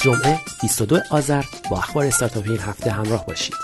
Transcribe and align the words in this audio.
جمعه 0.00 0.40
22 0.62 0.98
آذر 1.10 1.44
با 1.70 1.76
اخبار 1.76 2.04
استارتاپی 2.06 2.50
این 2.50 2.58
هفته 2.58 2.90
همراه 2.90 3.26
باشید. 3.26 3.54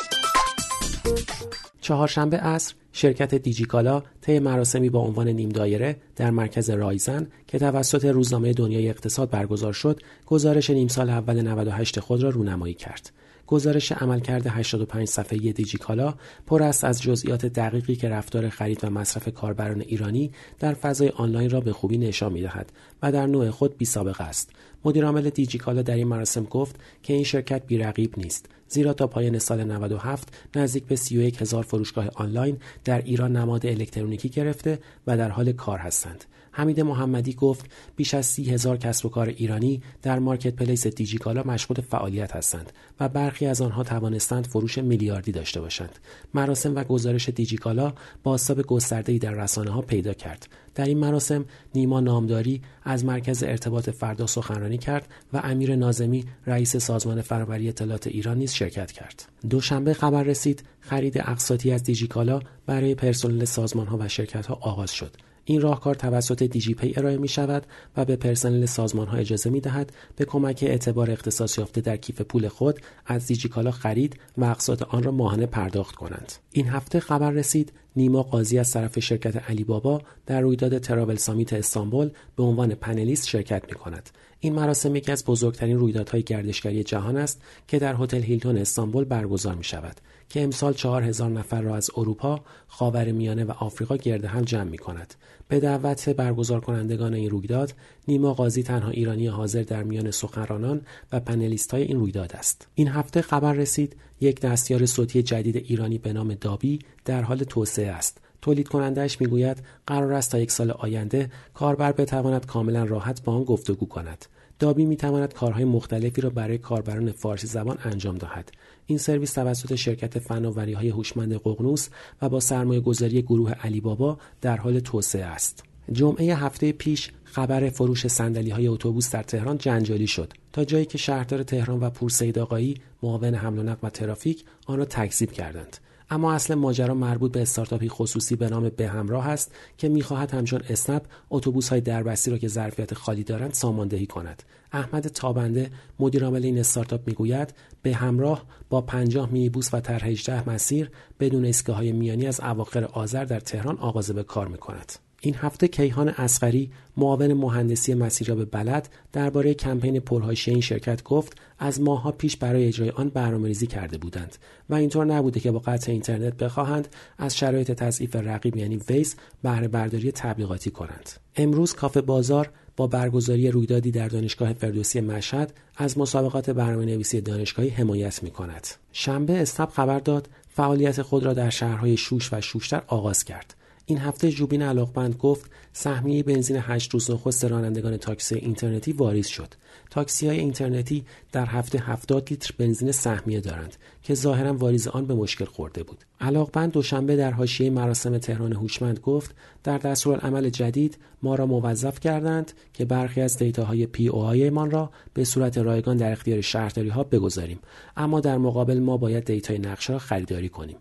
چهارشنبه 1.80 2.36
عصر 2.36 2.74
شرکت 2.92 3.34
دیجیکالا 3.34 4.02
طی 4.20 4.38
مراسمی 4.38 4.90
با 4.90 4.98
عنوان 4.98 5.28
نیم 5.28 5.48
دایره 5.48 5.96
در 6.16 6.30
مرکز 6.30 6.70
رایزن 6.70 7.26
که 7.46 7.58
توسط 7.58 8.04
روزنامه 8.04 8.52
دنیای 8.52 8.88
اقتصاد 8.88 9.30
برگزار 9.30 9.72
شد 9.72 10.00
گزارش 10.26 10.70
نیم 10.70 10.88
سال 10.88 11.10
اول 11.10 11.40
98 11.40 12.00
خود 12.00 12.22
را 12.22 12.28
رونمایی 12.28 12.74
کرد 12.74 13.10
گزارش 13.46 13.92
عملکرد 13.92 14.46
85 14.46 15.08
صفحه 15.08 15.38
دیجیکالا 15.38 16.14
پر 16.46 16.62
است 16.62 16.84
از 16.84 17.02
جزئیات 17.02 17.46
دقیقی 17.46 17.96
که 17.96 18.08
رفتار 18.08 18.48
خرید 18.48 18.84
و 18.84 18.90
مصرف 18.90 19.28
کاربران 19.28 19.80
ایرانی 19.80 20.30
در 20.58 20.74
فضای 20.74 21.08
آنلاین 21.08 21.50
را 21.50 21.60
به 21.60 21.72
خوبی 21.72 21.98
نشان 21.98 22.32
می‌دهد 22.32 22.72
و 23.02 23.12
در 23.12 23.26
نوع 23.26 23.50
خود 23.50 23.78
بی 23.78 23.84
سابقه 23.84 24.24
است. 24.24 24.50
مدیرعامل 24.84 25.30
دیجیکالا 25.30 25.82
در 25.82 25.94
این 25.94 26.08
مراسم 26.08 26.44
گفت 26.44 26.76
که 27.02 27.12
این 27.12 27.24
شرکت 27.24 27.66
بیرقیب 27.66 28.14
نیست 28.16 28.46
زیرا 28.68 28.92
تا 28.92 29.06
پایان 29.06 29.38
سال 29.38 29.64
97 29.64 30.28
نزدیک 30.56 30.84
به 30.84 30.96
31 30.96 31.42
هزار 31.42 31.62
فروشگاه 31.62 32.10
آنلاین 32.14 32.56
در 32.84 33.02
ایران 33.02 33.36
نماد 33.36 33.66
الکترونیکی 33.66 34.28
گرفته 34.28 34.78
و 35.06 35.16
در 35.16 35.28
حال 35.28 35.52
کار 35.52 35.78
هستند. 35.78 36.24
حمید 36.56 36.80
محمدی 36.80 37.32
گفت 37.32 37.70
بیش 37.96 38.14
از 38.14 38.26
سی 38.26 38.44
هزار 38.50 38.76
کسب 38.76 39.06
و 39.06 39.08
کار 39.08 39.28
ایرانی 39.28 39.82
در 40.02 40.18
مارکت 40.18 40.54
پلیس 40.54 40.86
دیجیکالا 40.86 41.42
مشغول 41.42 41.80
فعالیت 41.80 42.36
هستند 42.36 42.72
و 43.00 43.08
برخی 43.08 43.46
از 43.46 43.60
آنها 43.60 43.82
توانستند 43.82 44.46
فروش 44.46 44.78
میلیاردی 44.78 45.32
داشته 45.32 45.60
باشند. 45.60 45.98
مراسم 46.34 46.74
و 46.74 46.84
گزارش 46.84 47.28
دیجیکالا 47.28 47.92
بازتاب 48.22 48.62
گسترده‌ای 48.62 49.18
در 49.18 49.32
رسانه 49.32 49.70
ها 49.70 49.80
پیدا 49.80 50.14
کرد. 50.14 50.48
در 50.74 50.84
این 50.84 50.98
مراسم 50.98 51.44
نیما 51.74 52.00
نامداری 52.00 52.62
از 52.82 53.04
مرکز 53.04 53.42
ارتباط 53.42 53.90
فردا 53.90 54.26
سخنرانی 54.26 54.78
کرد 54.78 55.08
و 55.32 55.40
امیر 55.44 55.76
نازمی 55.76 56.24
رئیس 56.46 56.76
سازمان 56.76 57.20
فناوری 57.22 57.68
اطلاعات 57.68 58.06
ایران 58.06 58.38
نیز 58.38 58.52
شرکت 58.52 58.92
کرد. 58.92 59.28
دوشنبه 59.50 59.94
خبر 59.94 60.22
رسید 60.22 60.64
خرید 60.80 61.18
اقساطی 61.18 61.72
از 61.72 61.82
دیجیکالا 61.82 62.40
برای 62.66 62.94
پرسنل 62.94 63.44
سازمان 63.44 63.86
ها 63.86 63.98
و 64.00 64.08
شرکت 64.08 64.46
ها 64.46 64.54
آغاز 64.54 64.92
شد. 64.92 65.16
این 65.44 65.60
راهکار 65.60 65.94
توسط 65.94 66.42
دیجیپی 66.42 66.94
ارائه 66.96 67.16
می 67.16 67.28
شود 67.28 67.66
و 67.96 68.04
به 68.04 68.16
پرسنل 68.16 68.66
سازمان 68.66 69.06
ها 69.06 69.16
اجازه 69.16 69.50
می 69.50 69.60
دهد 69.60 69.92
به 70.16 70.24
کمک 70.24 70.58
اعتبار 70.62 71.10
اختصاص 71.10 71.58
یافته 71.58 71.80
در 71.80 71.96
کیف 71.96 72.20
پول 72.20 72.48
خود 72.48 72.80
از 73.06 73.26
دیجیکالا 73.26 73.70
خرید 73.70 74.16
و 74.38 74.44
اقساط 74.44 74.82
آن 74.82 75.02
را 75.02 75.10
ماهانه 75.10 75.46
پرداخت 75.46 75.94
کنند. 75.94 76.32
این 76.52 76.68
هفته 76.68 77.00
خبر 77.00 77.30
رسید 77.30 77.72
نیما 77.96 78.22
قاضی 78.22 78.58
از 78.58 78.72
طرف 78.72 78.98
شرکت 78.98 79.50
علی 79.50 79.64
بابا 79.64 80.02
در 80.26 80.40
رویداد 80.40 80.78
تراول 80.78 81.16
سامیت 81.16 81.52
استانبول 81.52 82.10
به 82.36 82.42
عنوان 82.42 82.74
پنلیست 82.74 83.28
شرکت 83.28 83.62
می 83.68 83.74
کند. 83.74 84.10
این 84.40 84.52
مراسم 84.52 84.96
یکی 84.96 85.12
از 85.12 85.24
بزرگترین 85.24 85.78
رویدادهای 85.78 86.22
گردشگری 86.22 86.84
جهان 86.84 87.16
است 87.16 87.42
که 87.68 87.78
در 87.78 87.94
هتل 87.98 88.22
هیلتون 88.22 88.58
استانبول 88.58 89.04
برگزار 89.04 89.54
می 89.54 89.64
شود 89.64 90.00
که 90.28 90.42
امسال 90.42 90.72
چهار 90.72 91.02
هزار 91.02 91.30
نفر 91.30 91.60
را 91.60 91.76
از 91.76 91.90
اروپا، 91.96 92.40
خاورمیانه 92.68 93.44
و 93.44 93.50
آفریقا 93.50 93.96
گرد 93.96 94.24
هم 94.24 94.42
جمع 94.42 94.70
می 94.70 94.78
کند. 94.78 95.14
به 95.48 95.60
دعوت 95.60 96.08
برگزار 96.08 96.60
کنندگان 96.60 97.14
این 97.14 97.30
رویداد، 97.30 97.74
نیما 98.08 98.34
قاضی 98.34 98.62
تنها 98.62 98.90
ایرانی 98.90 99.26
حاضر 99.26 99.62
در 99.62 99.82
میان 99.82 100.10
سخنرانان 100.10 100.80
و 101.12 101.20
پنلیست 101.20 101.70
های 101.70 101.82
این 101.82 101.98
رویداد 101.98 102.32
است. 102.32 102.66
این 102.74 102.88
هفته 102.88 103.22
خبر 103.22 103.52
رسید 103.52 103.96
یک 104.20 104.40
دستیار 104.40 104.86
صوتی 104.86 105.22
جدید 105.22 105.56
ایرانی 105.56 105.98
به 105.98 106.12
نام 106.12 106.34
دابی 106.34 106.78
در 107.04 107.22
حال 107.22 107.38
توسعه 107.38 107.90
است. 107.90 108.18
تولید 108.42 108.68
کنندهش 108.68 109.20
می‌گوید 109.20 109.62
قرار 109.86 110.12
است 110.12 110.30
تا 110.30 110.38
یک 110.38 110.50
سال 110.50 110.70
آینده 110.70 111.30
کاربر 111.54 111.92
بتواند 111.92 112.46
کاملا 112.46 112.84
راحت 112.84 113.22
با 113.22 113.32
آن 113.32 113.44
گفتگو 113.44 113.86
کند. 113.86 114.26
دابی 114.58 114.84
می 114.84 114.96
تواند 114.96 115.34
کارهای 115.34 115.64
مختلفی 115.64 116.20
را 116.20 116.30
برای 116.30 116.58
کاربران 116.58 117.12
فارسی 117.12 117.46
زبان 117.46 117.78
انجام 117.84 118.18
دهد. 118.18 118.52
این 118.86 118.98
سرویس 118.98 119.32
توسط 119.32 119.74
شرکت 119.74 120.18
فناوری 120.18 120.72
های 120.72 120.88
هوشمند 120.88 121.34
ققنوس 121.34 121.88
و 122.22 122.28
با 122.28 122.40
سرمایه 122.40 122.80
گذاری 122.80 123.22
گروه 123.22 123.52
علی 123.52 123.80
بابا 123.80 124.18
در 124.40 124.56
حال 124.56 124.80
توسعه 124.80 125.24
است. 125.24 125.64
جمعه 125.92 126.36
هفته 126.36 126.72
پیش 126.72 127.10
خبر 127.24 127.70
فروش 127.70 128.06
سندلی 128.06 128.50
های 128.50 128.66
اتوبوس 128.66 129.10
در 129.10 129.22
تهران 129.22 129.58
جنجالی 129.58 130.06
شد 130.06 130.32
تا 130.52 130.64
جایی 130.64 130.84
که 130.84 130.98
شهردار 130.98 131.42
تهران 131.42 131.80
و 131.80 131.90
پور 131.90 132.10
سید 132.10 132.38
آقایی 132.38 132.76
معاون 133.02 133.34
حمل 133.34 133.58
و 133.58 133.62
نقل 133.62 133.86
و 133.86 133.90
ترافیک 133.90 134.44
آن 134.66 134.78
را 134.78 134.84
تکذیب 134.84 135.32
کردند 135.32 135.76
اما 136.10 136.32
اصل 136.32 136.54
ماجرا 136.54 136.94
مربوط 136.94 137.32
به 137.32 137.42
استارتاپی 137.42 137.88
خصوصی 137.88 138.36
به 138.36 138.48
نام 138.48 138.68
به 138.68 138.88
همراه 138.88 139.28
است 139.28 139.54
که 139.78 139.88
می‌خواهد 139.88 140.30
همچون 140.34 140.62
اسنپ 140.68 141.02
اتوبوس 141.30 141.68
های 141.68 141.80
دربستی 141.80 142.30
را 142.30 142.38
که 142.38 142.48
ظرفیت 142.48 142.94
خالی 142.94 143.24
دارند 143.24 143.54
ساماندهی 143.54 144.06
کند. 144.06 144.42
احمد 144.72 145.08
تابنده 145.08 145.70
مدیرعامل 145.98 146.44
این 146.44 146.58
استارتاپ 146.58 147.00
می‌گوید 147.06 147.54
به 147.82 147.94
همراه 147.94 148.44
با 148.68 148.80
50 148.80 149.28
بوس 149.52 149.74
و 149.74 149.80
طرح 149.80 150.06
18 150.06 150.50
مسیر 150.50 150.90
بدون 151.20 151.44
ایستگاه 151.44 151.76
های 151.76 151.92
میانی 151.92 152.26
از 152.26 152.40
اواخر 152.40 152.84
آذر 152.84 153.24
در 153.24 153.40
تهران 153.40 153.78
آغاز 153.78 154.10
به 154.10 154.22
کار 154.22 154.48
می‌کند. 154.48 154.92
این 155.24 155.34
هفته 155.34 155.68
کیهان 155.68 156.08
اسقری 156.08 156.70
معاون 156.96 157.32
مهندسی 157.32 157.94
مسیراب 157.94 158.50
بلد 158.50 158.88
درباره 159.12 159.54
کمپین 159.54 160.00
پرهاشی 160.00 160.50
این 160.50 160.60
شرکت 160.60 161.02
گفت 161.02 161.38
از 161.58 161.80
ماهها 161.80 162.12
پیش 162.12 162.36
برای 162.36 162.66
اجرای 162.68 162.90
آن 162.90 163.08
برنامه‌ریزی 163.08 163.66
کرده 163.66 163.98
بودند 163.98 164.36
و 164.70 164.74
اینطور 164.74 165.04
نبوده 165.04 165.40
که 165.40 165.50
با 165.50 165.58
قطع 165.58 165.92
اینترنت 165.92 166.36
بخواهند 166.36 166.88
از 167.18 167.36
شرایط 167.36 167.72
تضعیف 167.72 168.16
رقیب 168.16 168.56
یعنی 168.56 168.76
ویز 168.76 169.16
بهره 169.42 169.68
برداری 169.68 170.12
تبلیغاتی 170.12 170.70
کنند 170.70 171.10
امروز 171.36 171.74
کافه 171.74 172.00
بازار 172.00 172.50
با 172.76 172.86
برگزاری 172.86 173.50
رویدادی 173.50 173.90
در 173.90 174.08
دانشگاه 174.08 174.52
فردوسی 174.52 175.00
مشهد 175.00 175.52
از 175.76 175.98
مسابقات 175.98 176.50
برنامه 176.50 176.84
نویسی 176.84 177.20
دانشگاهی 177.20 177.68
حمایت 177.68 178.22
می 178.22 178.30
کند. 178.30 178.66
شنبه 178.92 179.42
استاب 179.42 179.70
خبر 179.70 179.98
داد 179.98 180.28
فعالیت 180.48 181.02
خود 181.02 181.24
را 181.24 181.34
در 181.34 181.50
شهرهای 181.50 181.96
شوش 181.96 182.32
و 182.32 182.40
شوشتر 182.40 182.82
آغاز 182.86 183.24
کرد. 183.24 183.54
این 183.86 183.98
هفته 183.98 184.30
جوبین 184.30 184.62
علاقمند 184.62 185.16
گفت 185.16 185.50
سهمیه 185.72 186.22
بنزین 186.22 186.56
هشت 186.60 186.90
روز 186.90 187.10
نخست 187.10 187.44
رانندگان 187.44 187.96
تاکسی 187.96 188.34
اینترنتی 188.34 188.92
واریز 188.92 189.26
شد. 189.26 189.54
تاکسی 189.90 190.28
های 190.28 190.38
اینترنتی 190.38 191.04
در 191.32 191.46
هفته 191.46 191.78
70 191.78 192.30
لیتر 192.30 192.54
بنزین 192.58 192.92
سهمیه 192.92 193.40
دارند 193.40 193.76
که 194.02 194.14
ظاهرا 194.14 194.54
واریز 194.54 194.88
آن 194.88 195.06
به 195.06 195.14
مشکل 195.14 195.44
خورده 195.44 195.82
بود. 195.82 196.04
علاقمند 196.20 196.72
دوشنبه 196.72 197.16
در 197.16 197.30
حاشیه 197.30 197.70
مراسم 197.70 198.18
تهران 198.18 198.52
هوشمند 198.52 198.98
گفت 198.98 199.34
در 199.64 199.78
دستورالعمل 199.78 200.48
جدید 200.48 200.98
ما 201.22 201.34
را 201.34 201.46
موظف 201.46 202.00
کردند 202.00 202.52
که 202.72 202.84
برخی 202.84 203.20
از 203.20 203.36
data 203.36 203.86
های 203.86 204.08
POI 204.08 204.50
مان 204.50 204.70
را 204.70 204.90
به 205.14 205.24
صورت 205.24 205.58
رایگان 205.58 205.96
در 205.96 206.12
اختیار 206.12 206.40
شهرداری 206.40 206.88
ها 206.88 207.04
بگذاریم. 207.04 207.58
اما 207.96 208.20
در 208.20 208.38
مقابل 208.38 208.78
ما 208.78 208.96
باید 208.96 209.24
data 209.24 209.52
ی 209.52 209.58
نقشه 209.58 209.92
را 209.92 209.98
خریداری 209.98 210.48
کنیم. 210.48 210.76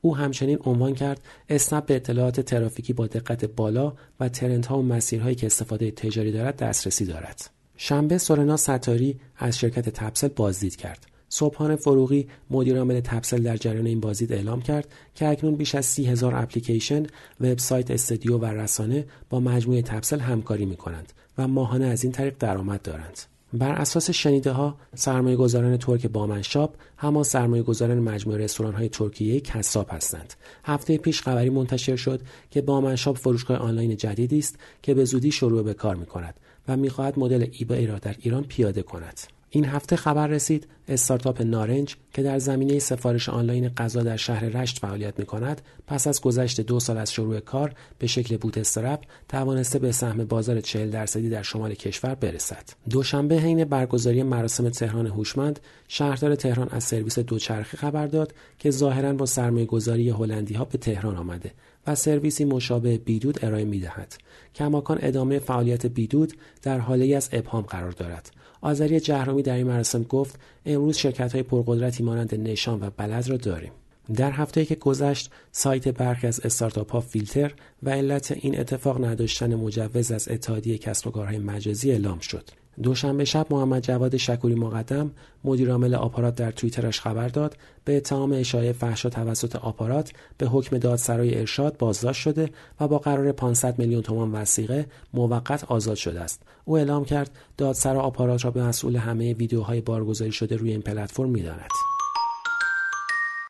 او 0.00 0.16
همچنین 0.16 0.58
عنوان 0.64 0.94
کرد 0.94 1.20
اسنپ 1.48 1.86
به 1.86 1.96
اطلاعات 1.96 2.40
ترافیکی 2.40 2.92
با 2.92 3.06
دقت 3.06 3.44
بالا 3.44 3.92
و 4.20 4.28
trend 4.28 4.70
ها 4.70 4.78
و 4.78 4.82
مسیرهایی 4.82 5.34
که 5.34 5.46
استفاده 5.46 5.90
تجاری 5.90 6.32
دارد 6.32 6.56
دسترسی 6.56 7.04
دارد 7.04 7.50
شنبه 7.76 8.18
سورنا 8.18 8.56
ستاری 8.56 9.20
از 9.36 9.58
شرکت 9.58 9.88
تپسل 9.88 10.28
بازدید 10.28 10.76
کرد 10.76 11.06
صبحان 11.28 11.76
فروغی 11.76 12.28
مدیرعامل 12.50 13.00
تپسل 13.00 13.42
در 13.42 13.56
جریان 13.56 13.86
این 13.86 14.00
بازدید 14.00 14.32
اعلام 14.32 14.62
کرد 14.62 14.88
که 15.14 15.28
اکنون 15.28 15.56
بیش 15.56 15.74
از 15.74 15.86
سی 15.86 16.06
هزار 16.06 16.34
اپلیکیشن، 16.34 17.06
وبسایت، 17.40 17.90
استودیو 17.90 18.38
و 18.38 18.44
رسانه 18.44 19.06
با 19.30 19.40
مجموعه 19.40 19.82
تپسل 19.82 20.20
همکاری 20.20 20.66
می 20.66 20.76
کنند 20.76 21.12
و 21.38 21.48
ماهانه 21.48 21.86
از 21.86 22.04
این 22.04 22.12
طریق 22.12 22.34
درآمد 22.38 22.82
دارند. 22.82 23.18
بر 23.52 23.72
اساس 23.72 24.10
شنیده 24.10 24.50
ها 24.50 24.76
سرمایه 24.94 25.36
گذاران 25.36 25.76
ترک 25.76 26.06
بامنشاب 26.06 26.74
همان 26.96 27.24
سرمایه 27.24 27.62
گذاران 27.62 27.98
مجموعه 27.98 28.44
رستوران 28.44 28.74
های 28.74 28.88
ترکیه 28.88 29.40
کساب 29.40 29.86
هستند. 29.90 30.34
هفته 30.64 30.98
پیش 30.98 31.22
خبری 31.22 31.50
منتشر 31.50 31.96
شد 31.96 32.20
که 32.50 32.62
بامنشاب 32.62 33.16
فروشگاه 33.16 33.56
آنلاین 33.56 33.96
جدیدی 33.96 34.38
است 34.38 34.58
که 34.82 34.94
به 34.94 35.04
زودی 35.04 35.32
شروع 35.32 35.62
به 35.62 35.74
کار 35.74 35.94
می 35.94 36.06
کند 36.06 36.34
و 36.68 36.76
می‌خواهد 36.76 37.18
مدل 37.18 37.46
ایبای 37.52 37.86
را 37.86 37.98
در 37.98 38.16
ایران 38.18 38.44
پیاده 38.44 38.82
کند. 38.82 39.20
این 39.50 39.64
هفته 39.64 39.96
خبر 39.96 40.26
رسید 40.26 40.66
استارتاپ 40.88 41.42
نارنج 41.42 41.96
که 42.14 42.22
در 42.22 42.38
زمینه 42.38 42.78
سفارش 42.78 43.28
آنلاین 43.28 43.68
غذا 43.68 44.02
در 44.02 44.16
شهر 44.16 44.44
رشت 44.44 44.78
فعالیت 44.78 45.18
می 45.18 45.26
کند 45.26 45.62
پس 45.86 46.06
از 46.06 46.20
گذشت 46.20 46.60
دو 46.60 46.80
سال 46.80 46.98
از 46.98 47.12
شروع 47.12 47.40
کار 47.40 47.74
به 47.98 48.06
شکل 48.06 48.36
بوت 48.36 48.58
استرپ 48.58 49.00
توانسته 49.28 49.78
به 49.78 49.92
سهم 49.92 50.24
بازار 50.24 50.60
40 50.60 50.90
درصدی 50.90 51.30
در 51.30 51.42
شمال 51.42 51.74
کشور 51.74 52.14
برسد. 52.14 52.64
دوشنبه 52.90 53.36
حین 53.36 53.64
برگزاری 53.64 54.22
مراسم 54.22 54.68
تهران 54.68 55.06
هوشمند 55.06 55.60
شهردار 55.88 56.34
تهران 56.34 56.68
از 56.68 56.84
سرویس 56.84 57.18
دوچرخه 57.18 57.76
خبر 57.76 58.06
داد 58.06 58.34
که 58.58 58.70
ظاهرا 58.70 59.12
با 59.12 59.26
سرمایه 59.26 59.66
گذاری 59.66 60.10
هلندی 60.10 60.54
ها 60.54 60.64
به 60.64 60.78
تهران 60.78 61.16
آمده. 61.16 61.52
و 61.88 61.94
سرویسی 61.94 62.44
مشابه 62.44 62.98
بیدود 62.98 63.44
ارائه 63.44 63.64
می 63.64 63.80
دهد. 63.80 64.14
کماکان 64.54 64.98
ادامه 65.02 65.38
فعالیت 65.38 65.86
بیدود 65.86 66.32
در 66.62 66.78
حاله 66.78 67.16
از 67.16 67.28
ابهام 67.32 67.62
قرار 67.62 67.90
دارد. 67.90 68.30
آذری 68.60 69.00
جهرومی 69.00 69.42
در 69.42 69.54
این 69.54 69.66
مراسم 69.66 70.02
گفت 70.02 70.40
امروز 70.66 70.96
شرکت 70.96 71.32
های 71.32 71.42
پرقدرتی 71.42 72.02
مانند 72.02 72.34
نشان 72.34 72.80
و 72.80 72.90
بلد 72.96 73.28
را 73.28 73.36
داریم. 73.36 73.72
در 74.14 74.30
هفته 74.30 74.64
که 74.64 74.74
گذشت 74.74 75.30
سایت 75.52 75.88
برخی 75.88 76.26
از 76.26 76.40
استارتاپ 76.40 76.92
ها 76.92 77.00
فیلتر 77.00 77.54
و 77.82 77.90
علت 77.90 78.32
این 78.32 78.60
اتفاق 78.60 79.04
نداشتن 79.04 79.54
مجوز 79.54 80.12
از 80.12 80.28
اتحادیه 80.28 80.78
کسب 80.78 81.06
و 81.06 81.10
کارهای 81.10 81.38
مجازی 81.38 81.90
اعلام 81.90 82.18
شد. 82.18 82.50
دوشنبه 82.82 83.24
شب 83.24 83.46
محمد 83.50 83.82
جواد 83.82 84.16
شکوری 84.16 84.54
مقدم 84.54 85.10
مدیرعامل 85.44 85.94
آپارات 85.94 86.34
در 86.34 86.50
توییترش 86.50 87.00
خبر 87.00 87.28
داد 87.28 87.56
به 87.84 87.96
اتهام 87.96 88.32
اشاعه 88.32 88.72
فحشا 88.72 89.08
توسط 89.08 89.56
آپارات 89.56 90.12
به 90.38 90.46
حکم 90.46 90.78
دادسرای 90.78 91.38
ارشاد 91.38 91.76
بازداشت 91.76 92.22
شده 92.22 92.50
و 92.80 92.88
با 92.88 92.98
قرار 92.98 93.32
500 93.32 93.78
میلیون 93.78 94.02
تومان 94.02 94.32
وسیقه 94.32 94.86
موقت 95.14 95.64
آزاد 95.64 95.96
شده 95.96 96.20
است. 96.20 96.42
او 96.64 96.78
اعلام 96.78 97.04
کرد 97.04 97.30
دادسرا 97.56 98.00
آپارات 98.00 98.44
را 98.44 98.50
به 98.50 98.62
مسئول 98.62 98.96
همه 98.96 99.34
ویدیوهای 99.34 99.80
بارگذاری 99.80 100.32
شده 100.32 100.56
روی 100.56 100.70
این 100.70 100.82
پلتفرم 100.82 101.30
می‌داند. 101.30 101.87